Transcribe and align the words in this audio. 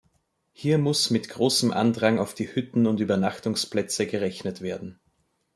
Hier 0.51 0.79
muss 0.79 1.11
mit 1.11 1.29
großem 1.29 1.69
Andrang 1.71 2.17
auf 2.17 2.33
die 2.33 2.55
Hütten 2.55 2.87
und 2.87 3.01
Übernachtungsplätze 3.01 4.07
gerechnet 4.07 4.61
werden. 4.61 4.99